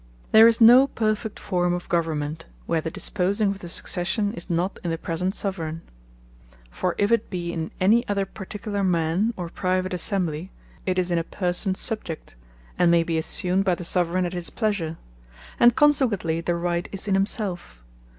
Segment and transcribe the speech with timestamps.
[0.31, 4.79] There is no perfect forme of Government, where the disposing of the Succession is not
[4.83, 5.81] in the present Soveraign.
[6.71, 10.49] For if it be in any other particular Man, or private Assembly,
[10.87, 12.35] it is in a person subject,
[12.79, 14.97] and may be assumed by the Soveraign at his pleasure;
[15.59, 17.83] and consequently the Right is in himselfe.